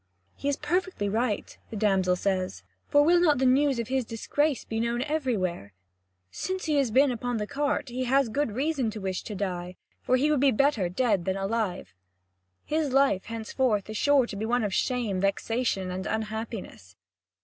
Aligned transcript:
"He 0.35 0.49
is 0.49 0.57
perfectly 0.57 1.07
right," 1.07 1.55
the 1.69 1.75
damsel 1.75 2.15
says; 2.15 2.63
"for 2.87 3.03
will 3.03 3.19
not 3.21 3.37
the 3.37 3.45
news 3.45 3.77
of 3.77 3.87
his 3.89 4.03
disgrace 4.03 4.65
be 4.65 4.79
known 4.79 5.03
everywhere? 5.03 5.73
Since 6.31 6.65
he 6.65 6.77
has 6.77 6.89
been 6.89 7.11
upon 7.11 7.37
the 7.37 7.45
cart, 7.45 7.89
he 7.89 8.05
has 8.05 8.27
good 8.27 8.53
reason 8.53 8.89
to 8.89 8.99
wish 8.99 9.21
to 9.21 9.35
die, 9.35 9.75
for 10.01 10.15
he 10.15 10.31
would 10.31 10.39
be 10.39 10.49
better 10.49 10.89
dead 10.89 11.25
than 11.25 11.37
alive. 11.37 11.93
His 12.65 12.91
life 12.91 13.25
henceforth 13.25 13.91
is 13.91 13.97
sure 13.97 14.25
to 14.25 14.35
be 14.35 14.43
one 14.43 14.63
of 14.63 14.73
shame, 14.73 15.21
vexation, 15.21 15.91
and 15.91 16.07
unhappiness." 16.07 16.95